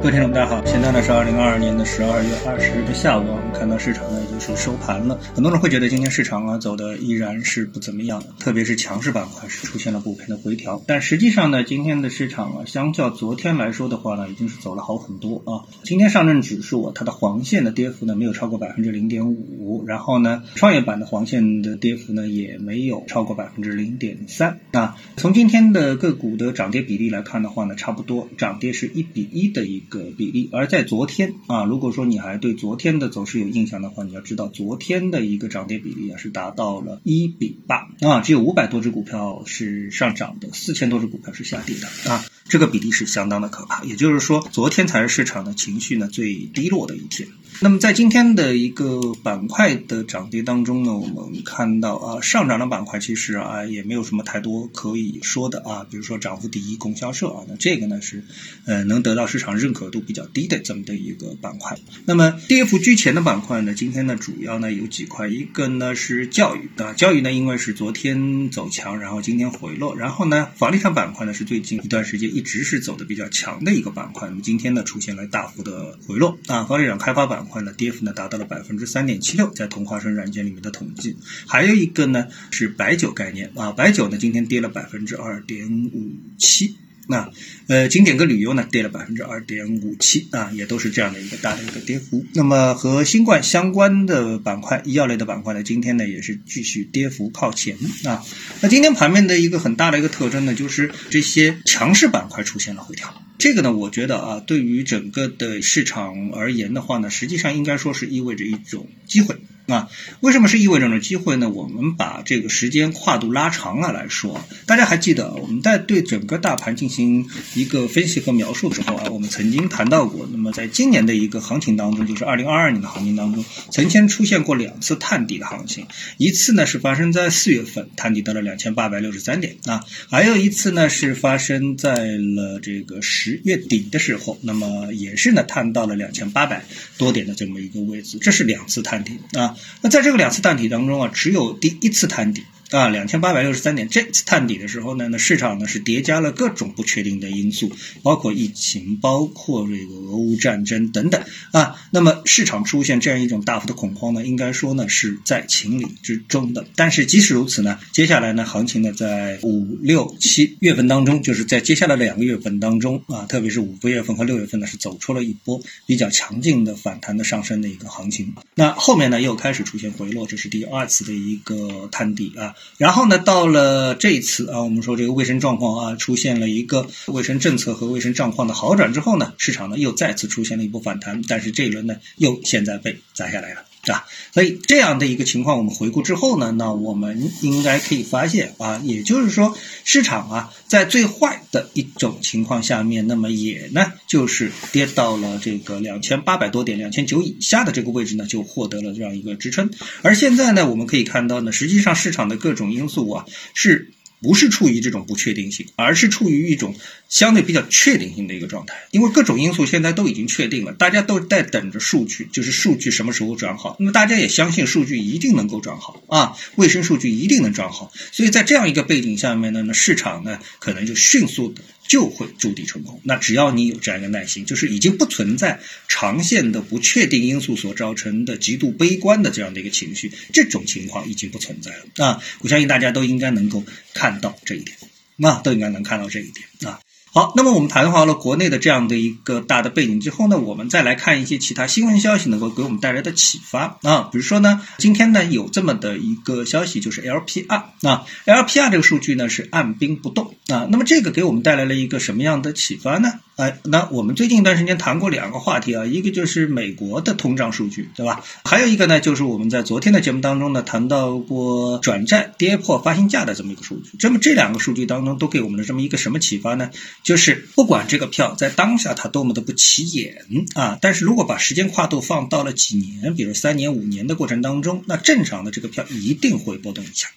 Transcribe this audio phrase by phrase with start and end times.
[0.00, 5.20] 各位听众，大家好，现在呢是二零二二年的十二月二十日的下午，我们看到市场呢已经是收盘了。
[5.34, 10.82] 很多人会觉得今天市场啊走的依然是不怎么样的，特别是强势板块是出现了普遍的回调。
[10.86, 15.68] 但实际上呢，今天的市场啊，相较昨天来说的话呢，已经是走了好很多啊。
[15.84, 24.96] 今天上证指数啊，它的黄线的跌幅呢没有超过百分之零点五，然后呢，创业板的黄线的跌幅呢也没有超过百分之零点三啊。
[25.18, 29.84] 从今天的个股的涨跌比例来看的话呢，差不多涨跌是一比一的一。
[29.90, 42.24] 个比例，而在昨天啊，如果说你还对昨天的走势有印象的话，你要知道昨天的一个涨跌比例啊是达到了一比八啊，只有五百多只股票是上涨的，四千多只股票是下跌的啊。
[42.50, 47.28] 这个比例是相当的可怕，也就是说，昨天才是市场的情绪呢最低落的一天。
[47.60, 58.24] 那么在今天的一个板块的涨跌当中呢，我们看到啊，上涨的板块其实啊也没有什么太多可以说的啊，比如说涨幅第一供销社啊，那这个呢是
[58.66, 61.78] 呃能得到市场认可度比较低的这么的一个板块。
[62.04, 72.39] 那么跌幅居前的板块呢，今天呢主要呢有几块，一个呢是教育啊，教育呢因为是昨天走强，然后今天回落，然后呢房地产板块呢是最近一段时间一。
[72.40, 86.76] 一直是走的比较强的一个板块，那么今天呢出现了大幅的回落啊，房地产开发板块呢跌幅呢达到了百分之三点七六，在同花顺软件里面的统计，还有一个呢是白酒概念啊，白酒呢今天跌了百分之二点五七。
[87.10, 87.30] 那，
[87.66, 92.24] 呃，景点跟旅游呢跌了百分之二点五七啊，也都是这样的一个大的一个跌幅。
[92.34, 98.22] 那么和新冠相关的板块、医药类的板块呢，今天呢也是继续跌幅靠前啊。
[98.60, 103.12] 那今天盘面的一个很大的一个特征呢，就是这些强势板块出现了回调。
[103.38, 109.36] 这个呢，我觉得啊，对于整个的市场而言的话呢，实际上应该说是意味着一种机会。
[109.70, 109.88] 啊，
[110.20, 110.98] 为什么是意味着呢？
[110.98, 111.48] 机会呢？
[111.48, 120.28] 我们把这个时间跨度拉长了来说，大家还记得我们在对整个大盘进行一个分析和描述的时候啊，我们曾经谈到过。
[120.30, 125.86] 那么在今年的一个行情当中，就是二零二二年的行情当中，曾经出现过两次探底的行情。
[126.18, 136.64] 一次呢是发生在四月份，探底到了两千八百六十三点啊；还有一次呢是发生在了这个十月底的时候，那么也是呢探到了两千八百
[136.98, 138.18] 多点的这么一个位置。
[138.20, 139.56] 这是两次探底啊。
[139.82, 142.44] 那在这个两次探底当中啊，只有第一次探底。
[142.70, 147.72] 啊，两千八百六十三点，这次探底的时候呢，那市场呢是叠加了各种不确定的因素，
[148.04, 151.20] 包括疫情，包括这个俄乌战争等等
[151.50, 151.74] 啊。
[151.90, 156.64] 那么市场出现这样一种大幅的恐慌呢，应该说呢是在情理之中的。
[156.76, 168.32] 但是即使如此呢，接下来呢，行情呢在五六七月份当中，就是在接下来的两个月份当中啊，特别是五月份和六月份呢，是走出了一波比较强劲的反弹的上升的一个行情。
[168.54, 172.54] 那后面呢又开始出现回落，这是第二次的一个探底啊。
[172.76, 183.64] 然后呢，到了这一次啊，我们说这个卫生状况啊，出现了一个卫生政策和卫生状况的好转之后呢，市场呢又再次出现了一波反弹，但是这一轮呢又现在被砸下来了。
[183.86, 199.70] 啊，所以这样的一个情况，我们回顾之后呢，那我们应该可以发现啊，也就是说，市场啊，在最坏的一种情况下面，那么也呢，就是跌到了这个两千八百多点、两千九以下的这个位置呢，就获得了这样一个支撑。
[200.02, 203.24] 而现在呢，我们可以看到呢，实际上市场的各种因素啊，
[203.54, 203.92] 是。
[204.20, 206.74] 不是处于这种不确定性，而是处于一种
[207.08, 208.74] 相对比较确定性的一个状态。
[208.90, 213.76] 因为各种因素现在都已经确定了，大家都在等着数据，就是数据什么时候转好。
[213.78, 217.92] 那么大家也相信数据一定能够转好啊，卫生数据一定能转好。
[218.12, 221.62] 所以在这样一个背景下面呢，那市场呢可能就迅速的。
[221.90, 223.00] 就会筑底成功。
[223.02, 225.58] 那只要你有这样一个耐心，就是已经不存在
[225.88, 232.22] 长线的不确定因素所造成的极度悲观的这样的一个情绪，这种情况已经不存在了啊！
[232.42, 234.78] 我相信大家都应该能够看到这一点，
[235.16, 236.78] 那都应该能看到这一点啊。
[237.12, 253.14] 好，那么我们谈好了国内的这样的一个大的背景之后呢，我们再来看一些其他新闻消息能够给我们带来的启发啊，比如说呢，今天呢有这么的一个消息，就是 LPR 啊，LPR 这个数据呢是按兵不动啊，那么这个给我们带来了一个什么样的启发呢？
[253.34, 258.22] 哎，那我们最近一段时间谈过两个话题啊，一个就是美国的通胀数据，对吧？
[258.44, 263.90] 还有一个呢，就是我们在昨天的节目当中呢谈到过转债跌破发行价的这么一个数据。
[263.98, 266.70] 这么这两个数据当中都给我们的这么一个什么启发呢？
[267.02, 270.24] 就是不管这个票在当下它多么的不起眼
[270.54, 277.08] 啊，但是如果把时间跨度放到了几年，比如三年、五年的过程当中，那正常的这个票一定会波动一下。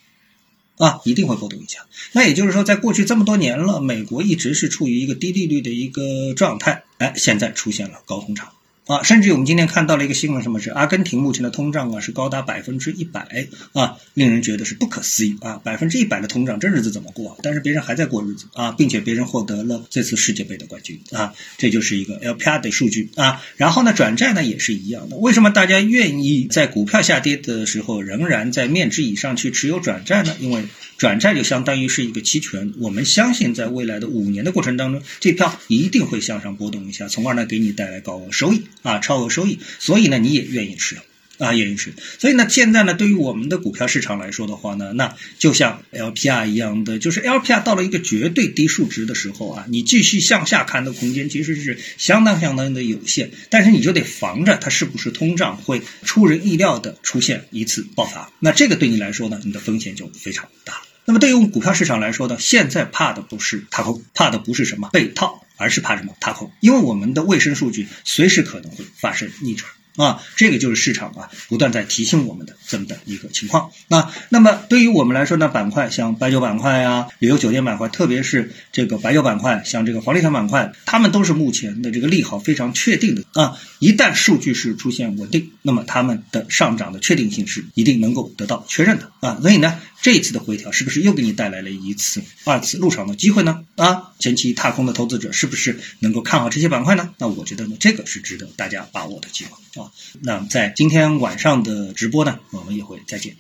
[0.78, 1.86] 啊，一定会波动一下。
[2.14, 6.84] 那也就是说，在过去这么多年了，美国一直是处于一个低利率的一个状态。
[6.98, 8.52] 哎，现在出现了高通胀，
[8.86, 15.62] 啊，甚至我们今天看到了一个新闻，什么是阿根廷目前的通胀啊是高达百分之一百啊，令人觉得是不可思议啊！
[15.64, 17.38] 百分之一百的通胀，这日子怎么过？
[17.42, 23.42] 但是别人还在过日子啊，并且别人获得了这次世界杯的冠军啊，这就是一个 LPR 的数据啊。
[23.56, 25.16] 然后呢，转债呢也是一样的。
[25.16, 30.36] 为什么大家愿意在股票下跌的时候仍然在面值以上去持有转债呢？
[30.40, 30.66] 因为
[31.04, 38.62] 转债就相当于是一个期权，我们相信在未来的五年的过程当中，这票一定会向上波动一下，从而呢给你带来高额收益。
[38.84, 41.02] 啊，超额收益，所以呢，你也愿意持有
[41.46, 41.92] 啊，愿意吃。
[42.20, 53.30] 所以呢，现在呢，对于我们的股票市场来说的话呢，那就像 LPR 一样的，就是 LPR 到了一个绝对低数值的时候啊，你继续向下看的空间其实是相当相当的有限。
[53.50, 58.32] 但是你就得防着它是不是通胀会出人意料的出现一次爆发。
[58.40, 60.93] 那这个对你来说呢，你的风险就非常大了。
[61.06, 65.40] 那么对于我们股票市场来说呢，现在怕的不是踏空，怕的不是什么被套。
[65.56, 66.14] 而是怕什么？
[66.20, 69.72] 踏空，因为我们的卫生数据随时可能会发生逆转。
[69.96, 73.70] 啊，这个就是市场啊，不断在提醒我们的这么的一个情况。
[73.90, 83.56] 啊，那么对于我们来说呢，板块像白酒板块呀、旅游酒店板块，特别是这个白酒板块，像这个房地产板块，他们都是目前的这个利好非常确定的啊。
[83.78, 89.38] 一旦数据是出现稳定，那么他们的上涨的确定性是一定能够得到确认的啊。
[89.44, 93.64] 所以呢，这一次的回调是不是又给你带来了一次、二次入场的机会呢？
[93.78, 97.16] 啊，前期踏空的投资者是不是能够看好这些板块呢？
[97.18, 99.90] 那我觉得呢，这个是值得大家把握的机会啊。
[100.22, 103.34] 那在今天晚上的直播呢，我们也会再见。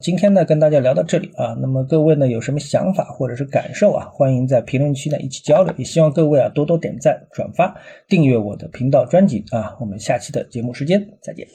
[0.00, 1.52] 今天呢，跟大家聊到这里啊。
[1.60, 4.06] 那么各位呢，有什么想法或者是感受啊？
[4.10, 5.74] 欢迎在评论区呢一起交流。
[5.76, 7.76] 也希望各位啊多多点赞、转发、
[8.08, 9.76] 订阅我的频道专辑啊。
[9.80, 11.46] 我们下期的节目时间再见。